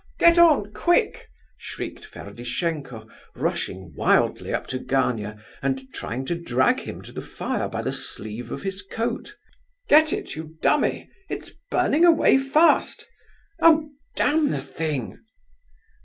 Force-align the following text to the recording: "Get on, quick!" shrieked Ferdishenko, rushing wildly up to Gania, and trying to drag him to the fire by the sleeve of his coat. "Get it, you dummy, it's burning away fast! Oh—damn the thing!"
"Get 0.17 0.39
on, 0.39 0.73
quick!" 0.73 1.29
shrieked 1.59 2.05
Ferdishenko, 2.05 3.07
rushing 3.35 3.93
wildly 3.93 4.51
up 4.51 4.65
to 4.69 4.79
Gania, 4.79 5.45
and 5.61 5.93
trying 5.93 6.25
to 6.25 6.33
drag 6.35 6.79
him 6.79 7.03
to 7.03 7.11
the 7.11 7.21
fire 7.21 7.69
by 7.69 7.83
the 7.83 7.91
sleeve 7.91 8.51
of 8.51 8.63
his 8.63 8.81
coat. 8.81 9.35
"Get 9.87 10.11
it, 10.11 10.33
you 10.35 10.57
dummy, 10.59 11.07
it's 11.29 11.51
burning 11.69 12.03
away 12.03 12.39
fast! 12.39 13.07
Oh—damn 13.61 14.49
the 14.49 14.59
thing!" 14.59 15.19